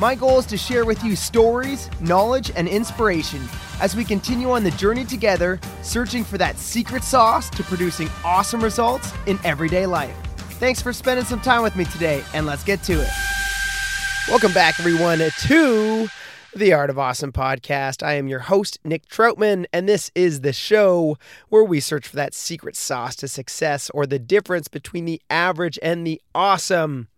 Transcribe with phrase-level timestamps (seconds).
[0.00, 3.46] My goal is to share with you stories, knowledge, and inspiration
[3.82, 8.64] as we continue on the journey together, searching for that secret sauce to producing awesome
[8.64, 10.16] results in everyday life.
[10.58, 13.10] Thanks for spending some time with me today, and let's get to it.
[14.26, 16.08] Welcome back, everyone, to
[16.56, 18.02] the Art of Awesome podcast.
[18.02, 21.18] I am your host, Nick Troutman, and this is the show
[21.50, 25.78] where we search for that secret sauce to success or the difference between the average
[25.82, 27.09] and the awesome.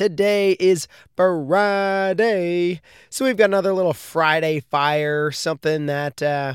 [0.00, 2.80] Today is Friday.
[3.10, 6.54] So we've got another little Friday fire, something that uh,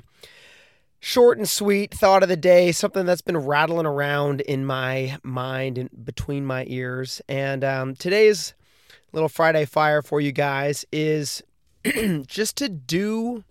[1.00, 5.78] short and sweet thought of the day, something that's been rattling around in my mind
[5.78, 7.22] and between my ears.
[7.30, 8.56] And um, today's
[9.14, 11.44] little Friday fire for you guys is
[12.26, 13.44] just to do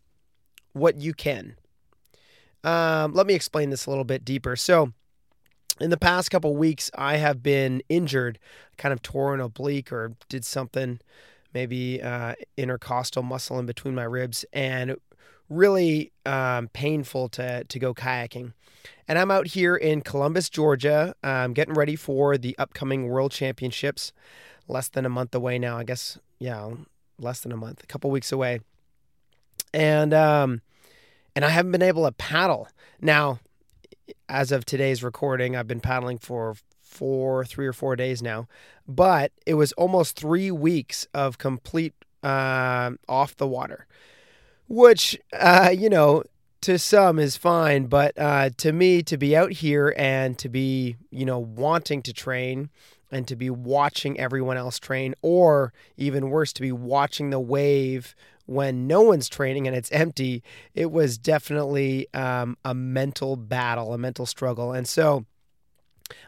[0.72, 1.55] what you can.
[2.65, 4.56] Um, let me explain this a little bit deeper.
[4.56, 4.92] So,
[5.80, 8.39] in the past couple weeks, I have been injured,
[8.77, 11.00] kind of tore an oblique or did something,
[11.53, 14.97] maybe uh, intercostal muscle in between my ribs, and
[15.48, 18.53] really um, painful to to go kayaking.
[19.08, 24.12] And I'm out here in Columbus, Georgia, um, getting ready for the upcoming World Championships.
[24.66, 26.19] Less than a month away now, I guess.
[26.38, 26.70] Yeah,
[27.19, 28.61] less than a month, a couple weeks away.
[29.75, 30.62] And um,
[31.34, 32.69] and I haven't been able to paddle
[33.00, 33.41] now
[34.28, 38.48] as of today's recording, I've been paddling for four, three or four days now,
[38.86, 43.86] but it was almost three weeks of complete uh, off the water,
[44.69, 46.22] which, uh, you know,
[46.62, 50.97] to some is fine, but uh, to me, to be out here and to be,
[51.10, 52.70] you know, wanting to train
[53.16, 58.14] and to be watching everyone else train, or even worse, to be watching the wave
[58.47, 60.42] when no one's training and it's empty,
[60.75, 64.72] it was definitely um, a mental battle, a mental struggle.
[64.72, 65.25] And so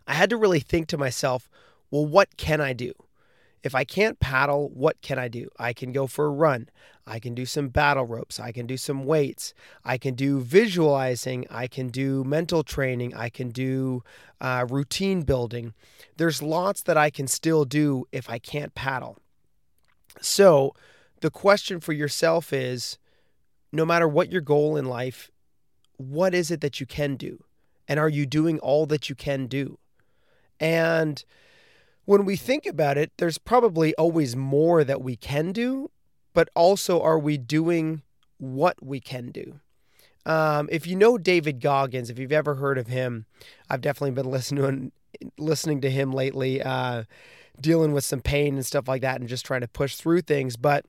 [0.07, 1.49] I had to really think to myself,
[1.91, 2.93] well, what can I do?
[3.67, 5.49] If I can't paddle, what can I do?
[5.59, 6.69] I can go for a run.
[7.05, 8.39] I can do some battle ropes.
[8.39, 9.55] I can do some weights.
[9.85, 11.47] I can do visualizing.
[11.51, 13.13] I can do mental training.
[13.17, 14.05] I can do
[14.41, 15.75] uh, routine building.
[16.17, 19.19] There's lots that I can still do if I can't paddle.
[20.21, 20.73] So,
[21.21, 22.99] the question for yourself is
[23.73, 25.29] no matter what your goal in life,
[25.97, 27.43] what is it that you can do?
[27.89, 29.81] And are you doing all that you can do?
[30.61, 31.25] And
[32.07, 35.91] when we think about it, there's probably always more that we can do,
[36.33, 38.03] but also are we doing
[38.39, 39.61] what we can do?
[40.25, 43.27] Um, if you know David Goggins, if you've ever heard of him,
[43.69, 44.93] I've definitely been listening
[45.39, 47.05] listening to him lately, uh,
[47.61, 50.57] dealing with some pain and stuff like that, and just trying to push through things.
[50.57, 50.85] But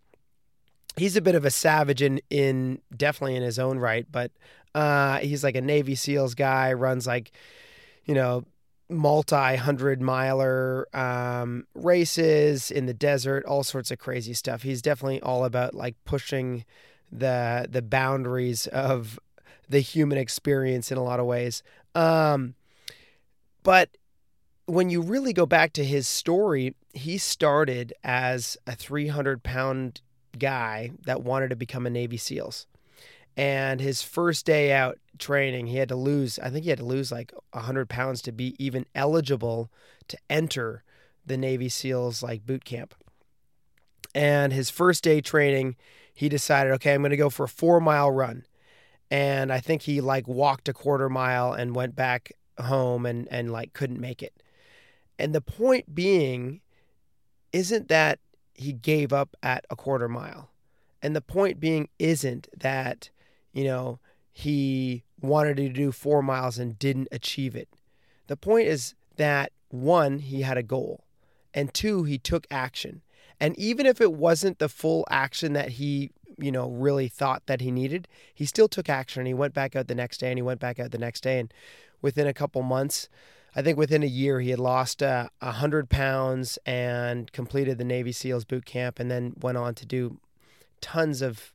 [0.97, 4.31] he's a bit of a savage in in definitely in his own right, but
[4.75, 7.31] uh, he's like a Navy SEALs guy, runs like
[8.06, 8.44] you know
[8.89, 14.63] multi hundred miler um, races in the desert, all sorts of crazy stuff.
[14.63, 16.65] He's definitely all about like pushing
[17.11, 19.19] the the boundaries of
[19.69, 21.63] the human experience in a lot of ways.
[21.95, 22.55] Um,
[23.63, 23.89] but
[24.65, 30.01] when you really go back to his story, he started as a 300 pound
[30.37, 32.67] guy that wanted to become a Navy SEALs.
[33.37, 36.85] And his first day out training, he had to lose, I think he had to
[36.85, 39.71] lose like 100 pounds to be even eligible
[40.07, 40.83] to enter
[41.23, 42.95] the Navy SEALs like boot camp.
[44.15, 45.75] And his first day training,
[46.11, 48.43] he decided, okay, I'm going to go for a four mile run.
[49.11, 53.51] And I think he like walked a quarter mile and went back home and, and
[53.51, 54.41] like couldn't make it.
[55.19, 56.61] And the point being
[57.53, 58.19] isn't that
[58.55, 60.49] he gave up at a quarter mile.
[61.01, 63.12] And the point being isn't that,
[63.53, 63.99] you know,
[64.31, 67.69] he wanted to do four miles and didn't achieve it.
[68.27, 71.03] The point is that one, he had a goal,
[71.53, 73.01] and two, he took action.
[73.39, 77.61] And even if it wasn't the full action that he, you know, really thought that
[77.61, 80.38] he needed, he still took action and he went back out the next day and
[80.38, 81.39] he went back out the next day.
[81.39, 81.53] And
[82.01, 83.09] within a couple months,
[83.55, 88.11] I think within a year he had lost uh, 100 pounds and completed the Navy
[88.11, 90.19] SEALs boot camp and then went on to do
[90.81, 91.51] tons of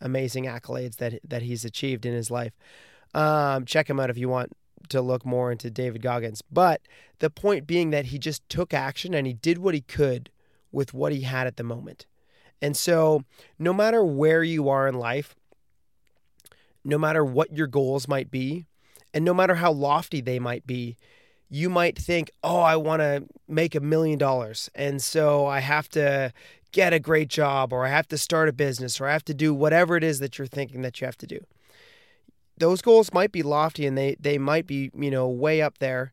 [0.00, 2.52] amazing accolades that that he's achieved in his life.
[3.14, 4.52] Um, check him out if you want
[4.88, 6.42] to look more into David Goggins.
[6.42, 6.82] But
[7.20, 10.30] the point being that he just took action and he did what he could
[10.72, 12.06] with what he had at the moment.
[12.60, 13.24] And so,
[13.58, 15.34] no matter where you are in life,
[16.84, 18.66] no matter what your goals might be,
[19.12, 20.96] and no matter how lofty they might be,
[21.48, 24.70] you might think, oh, I want to make a million dollars.
[24.74, 26.32] And so I have to
[26.72, 29.34] get a great job, or I have to start a business, or I have to
[29.34, 31.38] do whatever it is that you're thinking that you have to do.
[32.56, 36.12] Those goals might be lofty and they, they might be, you know, way up there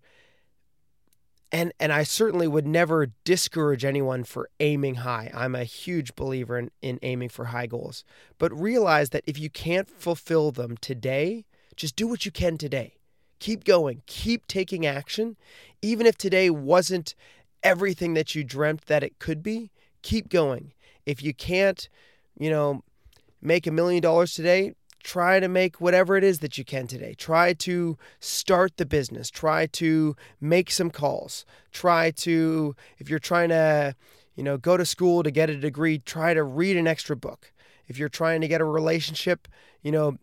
[1.52, 5.30] and and I certainly would never discourage anyone for aiming high.
[5.34, 8.04] I'm a huge believer in, in aiming for high goals.
[8.38, 11.46] But realize that if you can't fulfill them today,
[11.76, 12.96] just do what you can today.
[13.42, 15.36] Keep going, keep taking action.
[15.82, 17.16] Even if today wasn't
[17.64, 19.72] everything that you dreamt that it could be,
[20.04, 20.74] keep going.
[21.08, 21.90] If you can't,
[22.38, 22.84] you know,
[23.42, 27.16] make a million dollars today, try to make whatever it is that you can today.
[27.16, 29.32] Try to start the business.
[29.32, 31.44] Try to make some calls.
[31.72, 33.96] Try to, if you're trying to,
[34.36, 37.52] you know, go to school to get a degree, try to read an extra book.
[37.88, 39.48] If you're trying to get a relationship,
[39.82, 40.20] you know,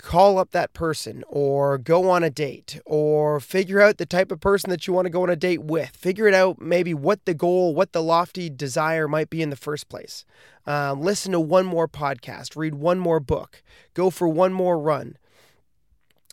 [0.00, 4.40] call up that person or go on a date or figure out the type of
[4.40, 5.96] person that you want to go on a date with.
[5.96, 9.56] Figure it out, maybe what the goal, what the lofty desire might be in the
[9.56, 10.24] first place.
[10.66, 13.62] Um, listen to one more podcast, read one more book,
[13.94, 15.16] go for one more run.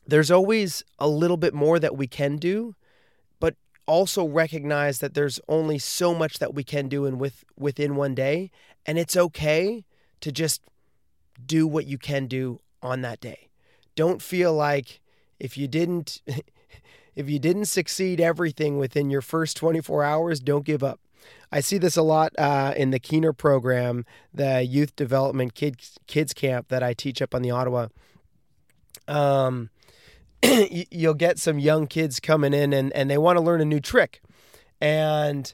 [0.06, 2.75] There's always a little bit more that we can do,
[3.40, 3.56] but
[3.86, 8.16] also recognize that there's only so much that we can do in with within one
[8.16, 8.52] day,
[8.86, 9.84] and it's okay
[10.22, 10.62] to just
[11.46, 13.48] do what you can do on that day
[13.98, 15.02] don't feel like
[15.40, 16.22] if you didn't
[17.16, 21.02] if you didn't succeed everything within your first 24 hours, don't give up.
[21.52, 26.34] I see this a lot uh, in the Keener program, the youth development kids kids
[26.34, 27.88] camp that I teach up on the Ottawa.
[29.08, 29.72] Um,
[30.44, 33.80] you'll get some young kids coming in and, and they want to learn a new
[33.80, 34.22] trick,
[34.80, 35.54] and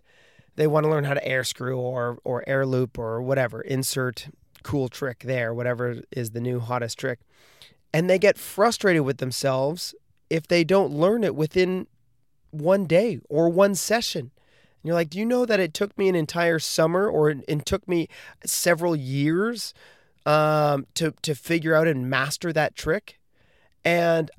[0.57, 3.62] they want to learn how to air screw or or air loop or whatever.
[3.62, 4.28] Insert
[4.63, 7.19] cool trick there, whatever is the new hottest trick
[7.94, 9.94] and they get frustrated with themselves
[10.30, 11.88] if they don't learn it within
[12.51, 14.31] one day or one session.
[14.31, 17.66] And you're like, do you know that it took me an entire summer or it
[17.66, 18.10] took me
[18.45, 19.74] several years
[20.25, 23.19] um, to to figure out and master that trick?
[23.86, 24.31] And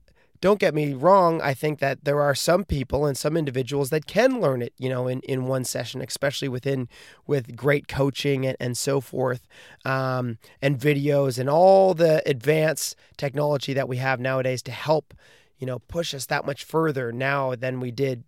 [0.44, 4.04] don't get me wrong, I think that there are some people and some individuals that
[4.04, 6.86] can learn it, you know, in, in one session, especially within
[7.26, 9.48] with great coaching and, and so forth,
[9.86, 15.14] um, and videos and all the advanced technology that we have nowadays to help,
[15.56, 18.22] you know, push us that much further now than we did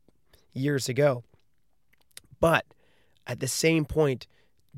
[0.55, 1.23] years ago.
[2.41, 2.65] But
[3.27, 4.27] at the same point,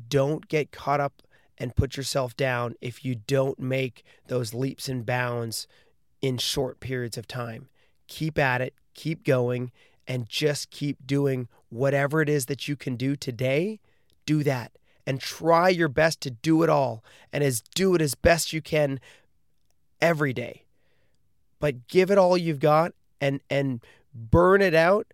[0.09, 1.23] don't get caught up
[1.57, 5.69] and put yourself down if you don't make those leaps and bounds
[6.23, 7.69] in short periods of time.
[8.07, 9.71] Keep at it, keep going,
[10.07, 13.81] and just keep doing whatever it is that you can do today.
[14.27, 14.73] Do that
[15.07, 18.61] and try your best to do it all and as do it as best you
[18.61, 19.01] can
[20.03, 20.65] every day.
[21.61, 23.81] But give it all you've got and and
[24.15, 25.13] burn it out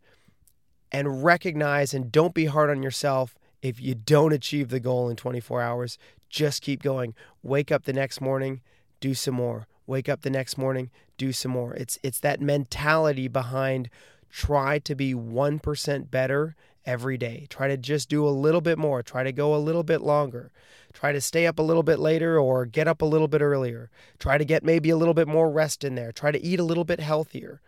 [0.91, 5.17] and recognize and don't be hard on yourself if you don't achieve the goal in
[5.17, 5.99] 24 hours.
[6.29, 7.15] Just keep going.
[7.43, 8.61] Wake up the next morning,
[9.01, 11.75] do some more wake up the next morning, do some more.
[11.75, 13.91] It's it's that mentality behind
[14.31, 17.47] try to be 1% better every day.
[17.49, 20.51] Try to just do a little bit more, try to go a little bit longer.
[20.93, 23.91] Try to stay up a little bit later or get up a little bit earlier.
[24.19, 26.13] Try to get maybe a little bit more rest in there.
[26.13, 27.61] Try to eat a little bit healthier.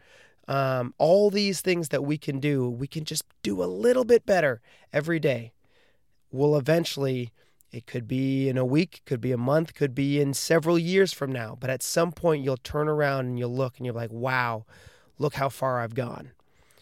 [0.49, 4.25] Um, all these things that we can do, we can just do a little bit
[4.27, 4.61] better
[4.93, 5.53] every day.
[6.31, 7.33] We'll eventually
[7.73, 11.13] it could be in a week, could be a month, could be in several years
[11.13, 11.57] from now.
[11.59, 14.65] But at some point, you'll turn around and you'll look and you're like, wow,
[15.19, 16.31] look how far I've gone.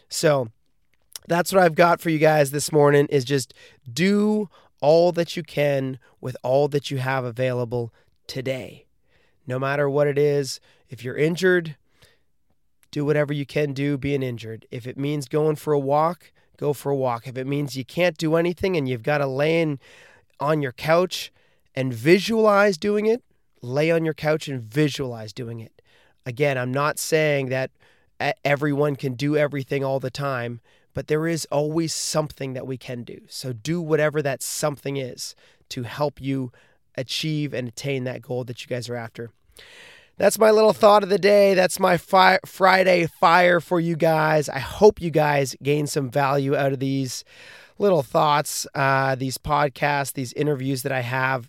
[0.08, 0.48] So
[1.26, 3.54] that's what I've got for you guys this morning is just
[3.90, 4.48] do
[4.80, 7.92] all that you can with all that you have available
[8.26, 8.86] today.
[9.46, 11.76] No matter what it is, if you're injured,
[12.90, 14.66] do whatever you can do being injured.
[14.70, 17.26] If it means going for a walk, go for a walk.
[17.26, 19.80] If it means you can't do anything and you've got to lay in
[20.40, 21.32] on your couch
[21.74, 23.22] and visualize doing it,
[23.62, 25.82] lay on your couch and visualize doing it.
[26.26, 27.70] Again, I'm not saying that
[28.44, 30.60] everyone can do everything all the time,
[30.94, 33.22] but there is always something that we can do.
[33.28, 35.34] So do whatever that something is
[35.70, 36.52] to help you
[36.96, 39.30] achieve and attain that goal that you guys are after.
[40.16, 41.54] That's my little thought of the day.
[41.54, 44.48] That's my fi- Friday fire for you guys.
[44.48, 47.24] I hope you guys gain some value out of these
[47.78, 51.49] little thoughts, uh, these podcasts, these interviews that I have.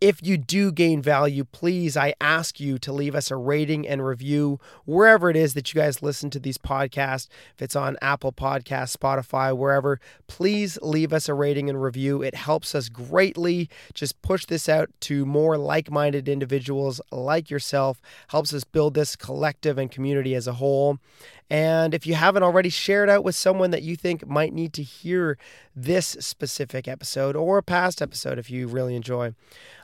[0.00, 4.04] if you do gain value, please, I ask you to leave us a rating and
[4.06, 7.28] review wherever it is that you guys listen to these podcasts.
[7.54, 9.98] If it's on Apple Podcasts, Spotify, wherever,
[10.28, 12.22] please leave us a rating and review.
[12.22, 13.68] It helps us greatly.
[13.92, 19.16] Just push this out to more like minded individuals like yourself, helps us build this
[19.16, 20.98] collective and community as a whole.
[21.52, 24.72] And if you haven't already, share it out with someone that you think might need
[24.72, 25.36] to hear
[25.76, 29.34] this specific episode or a past episode if you really enjoy.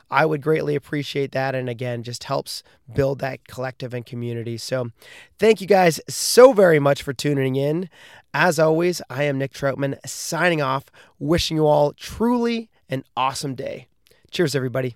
[0.09, 1.53] I would greatly appreciate that.
[1.53, 4.57] And again, just helps build that collective and community.
[4.57, 4.89] So
[5.37, 7.87] thank you guys so very much for tuning in.
[8.33, 10.85] As always, I am Nick Troutman signing off,
[11.19, 13.89] wishing you all truly an awesome day.
[14.31, 14.95] Cheers, everybody.